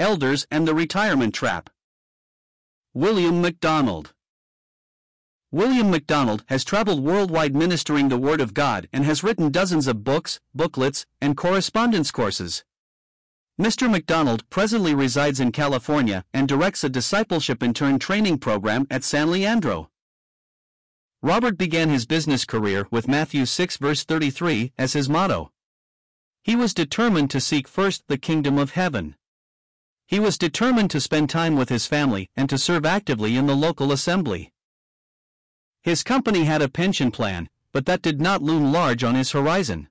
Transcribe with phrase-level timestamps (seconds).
[0.00, 1.70] Elders and the Retirement Trap.
[2.94, 4.14] William MacDonald.
[5.50, 10.04] William MacDonald has traveled worldwide ministering the Word of God and has written dozens of
[10.04, 12.62] books, booklets, and correspondence courses.
[13.60, 13.90] Mr.
[13.90, 19.90] MacDonald presently resides in California and directs a discipleship intern training program at San Leandro.
[21.22, 25.50] Robert began his business career with Matthew 6 verse 33 as his motto.
[26.44, 29.16] He was determined to seek first the kingdom of heaven.
[30.08, 33.54] He was determined to spend time with his family and to serve actively in the
[33.54, 34.54] local assembly.
[35.82, 39.90] His company had a pension plan, but that did not loom large on his horizon.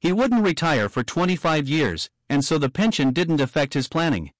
[0.00, 4.32] He wouldn't retire for 25 years, and so the pension didn't affect his planning.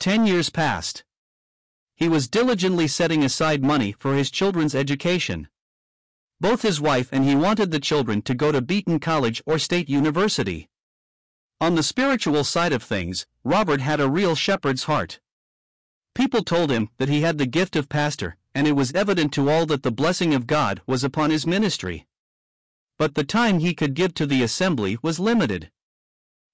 [0.00, 1.04] Ten years passed.
[1.94, 5.46] He was diligently setting aside money for his children's education.
[6.40, 9.88] Both his wife and he wanted the children to go to Wheaton College or State
[9.88, 10.68] University.
[11.60, 15.18] On the spiritual side of things, Robert had a real shepherd's heart.
[16.14, 19.50] People told him that he had the gift of pastor, and it was evident to
[19.50, 22.06] all that the blessing of God was upon his ministry.
[22.96, 25.70] But the time he could give to the assembly was limited.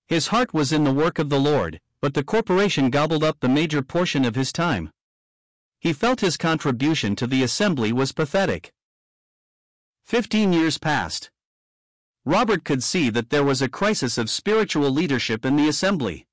[0.07, 3.49] His heart was in the work of the Lord, but the corporation gobbled up the
[3.49, 4.91] major portion of his time.
[5.81, 8.73] He felt his contribution to the assembly was pathetic.
[10.05, 11.31] Fifteen years passed.
[12.27, 16.27] Robert could see that there was a crisis of spiritual leadership in the assembly.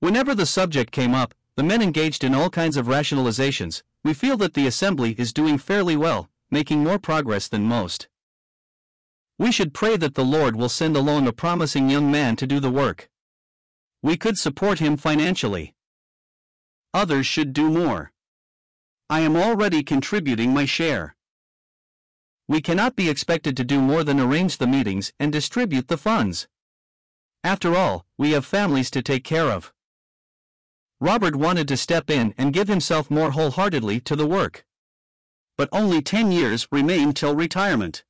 [0.00, 3.82] Whenever the subject came up, the men engaged in all kinds of rationalizations.
[4.04, 8.08] We feel that the assembly is doing fairly well, making more progress than most.
[9.38, 12.60] We should pray that the Lord will send along a promising young man to do
[12.60, 13.08] the work.
[14.02, 15.74] We could support him financially.
[16.92, 18.12] Others should do more.
[19.08, 21.15] I am already contributing my share.
[22.48, 26.46] We cannot be expected to do more than arrange the meetings and distribute the funds.
[27.42, 29.72] After all, we have families to take care of.
[31.00, 34.64] Robert wanted to step in and give himself more wholeheartedly to the work.
[35.58, 38.04] But only 10 years remained till retirement.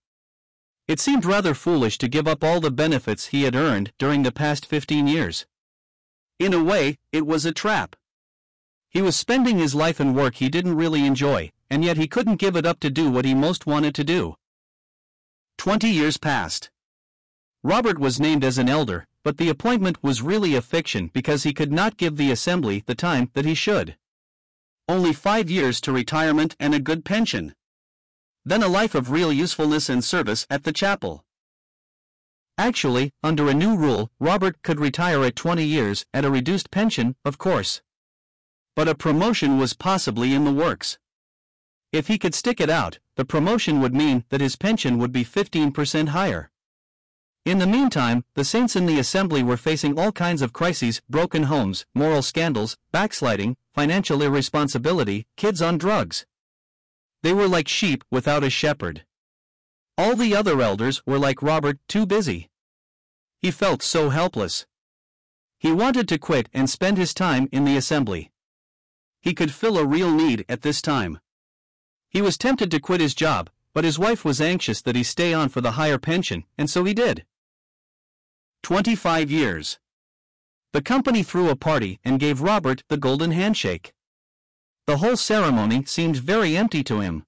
[0.86, 4.32] It seemed rather foolish to give up all the benefits he had earned during the
[4.32, 5.46] past 15 years.
[6.38, 7.96] In a way, it was a trap.
[8.88, 12.36] He was spending his life in work he didn't really enjoy, and yet he couldn't
[12.36, 14.34] give it up to do what he most wanted to do.
[15.58, 16.70] Twenty years passed.
[17.62, 21.52] Robert was named as an elder, but the appointment was really a fiction because he
[21.52, 23.96] could not give the assembly the time that he should.
[24.88, 27.54] Only five years to retirement and a good pension
[28.46, 31.24] then a life of real usefulness and service at the chapel.
[32.56, 37.16] Actually, under a new rule, Robert could retire at 20 years at a reduced pension,
[37.24, 37.82] of course.
[38.76, 40.96] But a promotion was possibly in the works.
[41.96, 45.24] If he could stick it out, the promotion would mean that his pension would be
[45.24, 46.50] 15% higher.
[47.46, 51.44] In the meantime, the saints in the assembly were facing all kinds of crises broken
[51.44, 56.26] homes, moral scandals, backsliding, financial irresponsibility, kids on drugs.
[57.22, 59.06] They were like sheep without a shepherd.
[59.96, 62.50] All the other elders were like Robert, too busy.
[63.40, 64.66] He felt so helpless.
[65.58, 68.32] He wanted to quit and spend his time in the assembly.
[69.22, 71.20] He could fill a real need at this time.
[72.16, 75.34] He was tempted to quit his job, but his wife was anxious that he stay
[75.34, 77.26] on for the higher pension, and so he did.
[78.62, 79.78] 25 years.
[80.72, 83.92] The company threw a party and gave Robert the golden handshake.
[84.86, 87.26] The whole ceremony seemed very empty to him.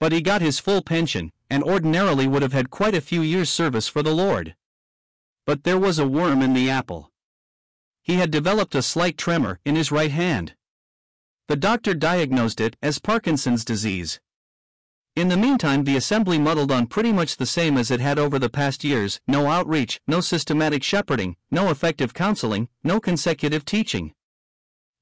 [0.00, 3.50] But he got his full pension, and ordinarily would have had quite a few years'
[3.50, 4.56] service for the Lord.
[5.46, 7.12] But there was a worm in the apple.
[8.02, 10.56] He had developed a slight tremor in his right hand.
[11.52, 14.20] The doctor diagnosed it as Parkinson's disease.
[15.14, 18.38] In the meantime, the assembly muddled on pretty much the same as it had over
[18.38, 24.14] the past years no outreach, no systematic shepherding, no effective counseling, no consecutive teaching.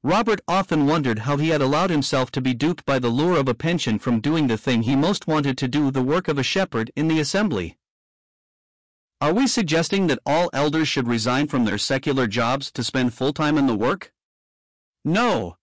[0.03, 3.47] Robert often wondered how he had allowed himself to be duped by the lure of
[3.47, 6.43] a pension from doing the thing he most wanted to do the work of a
[6.43, 7.79] shepherd in the assembly.
[9.21, 13.33] Are we suggesting that all elders should resign from their secular jobs to spend full
[13.33, 14.13] time in the work?
[15.05, 15.55] No.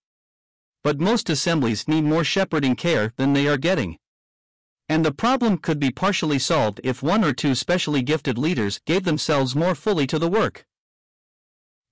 [0.88, 3.98] But most assemblies need more shepherding care than they are getting.
[4.88, 9.04] And the problem could be partially solved if one or two specially gifted leaders gave
[9.04, 10.66] themselves more fully to the work.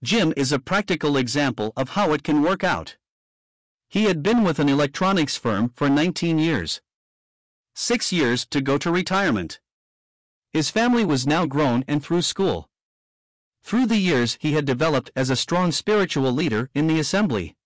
[0.02, 2.96] Jim is a practical example of how it can work out.
[3.90, 6.80] He had been with an electronics firm for 19 years.
[7.74, 9.60] Six years to go to retirement.
[10.54, 12.70] His family was now grown and through school.
[13.62, 17.58] Through the years, he had developed as a strong spiritual leader in the assembly.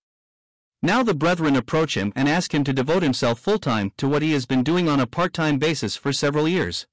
[0.82, 4.22] Now the brethren approach him and ask him to devote himself full time to what
[4.22, 6.86] he has been doing on a part time basis for several years.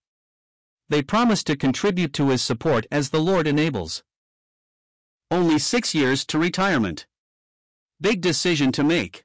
[0.89, 4.03] They promise to contribute to his support as the Lord enables.
[5.31, 7.07] Only six years to retirement.
[7.99, 9.23] Big decision to make.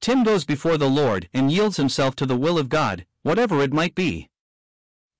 [0.00, 3.72] Tim goes before the Lord and yields himself to the will of God, whatever it
[3.72, 4.28] might be.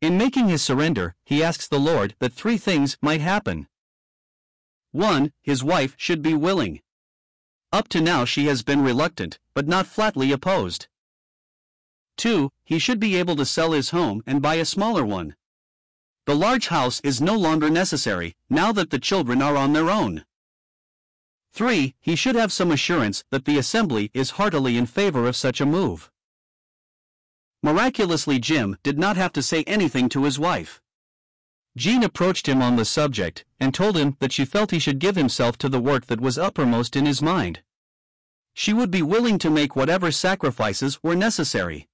[0.00, 3.69] In making his surrender, he asks the Lord that three things might happen.
[4.90, 5.32] 1.
[5.40, 6.81] His wife should be willing.
[7.72, 10.88] Up to now she has been reluctant, but not flatly opposed.
[12.19, 12.50] 2.
[12.64, 15.36] He should be able to sell his home and buy a smaller one.
[16.26, 20.24] The large house is no longer necessary, now that the children are on their own.
[21.54, 21.94] 3.
[22.00, 25.66] He should have some assurance that the Assembly is heartily in favor of such a
[25.66, 26.10] move.
[27.62, 30.80] Miraculously, Jim did not have to say anything to his wife.
[31.76, 35.16] Jean approached him on the subject and told him that she felt he should give
[35.16, 37.62] himself to the work that was uppermost in his mind.
[38.54, 41.88] She would be willing to make whatever sacrifices were necessary.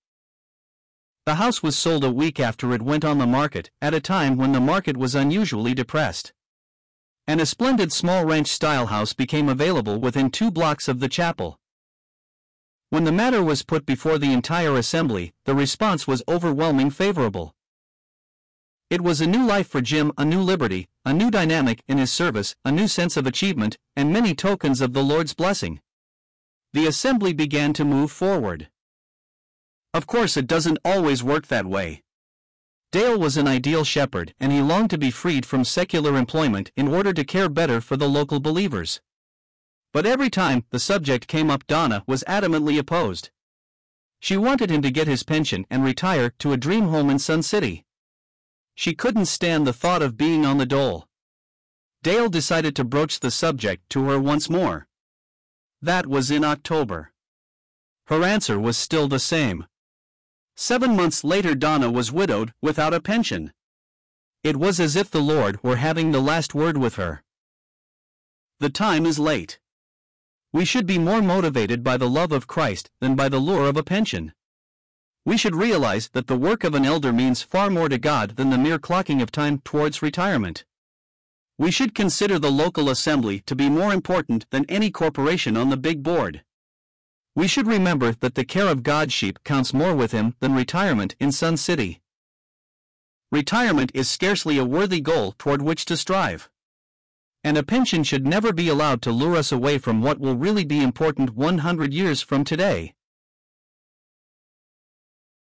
[1.26, 4.36] The house was sold a week after it went on the market, at a time
[4.36, 6.32] when the market was unusually depressed
[7.28, 11.60] and a splendid small ranch-style house became available within two blocks of the chapel.
[12.88, 17.54] When the matter was put before the entire assembly, the response was overwhelming favorable.
[18.90, 22.10] It was a new life for Jim, a new liberty, a new dynamic in his
[22.10, 25.80] service, a new sense of achievement, and many tokens of the Lord's blessing.
[26.72, 28.70] The assembly began to move forward.
[29.92, 32.02] Of course, it doesn't always work that way.
[32.90, 36.88] Dale was an ideal shepherd and he longed to be freed from secular employment in
[36.88, 39.02] order to care better for the local believers.
[39.92, 43.28] But every time the subject came up, Donna was adamantly opposed.
[44.20, 47.42] She wanted him to get his pension and retire to a dream home in Sun
[47.42, 47.84] City.
[48.78, 51.08] She couldn't stand the thought of being on the dole.
[52.04, 54.86] Dale decided to broach the subject to her once more.
[55.82, 57.10] That was in October.
[58.06, 59.66] Her answer was still the same.
[60.54, 63.52] Seven months later, Donna was widowed without a pension.
[64.44, 67.24] It was as if the Lord were having the last word with her.
[68.60, 69.58] The time is late.
[70.52, 73.76] We should be more motivated by the love of Christ than by the lure of
[73.76, 74.34] a pension.
[75.28, 78.48] We should realize that the work of an elder means far more to God than
[78.48, 80.64] the mere clocking of time towards retirement.
[81.58, 85.76] We should consider the local assembly to be more important than any corporation on the
[85.76, 86.44] big board.
[87.36, 91.14] We should remember that the care of God's sheep counts more with Him than retirement
[91.20, 92.00] in Sun City.
[93.30, 96.48] Retirement is scarcely a worthy goal toward which to strive.
[97.44, 100.64] And a pension should never be allowed to lure us away from what will really
[100.64, 102.94] be important 100 years from today.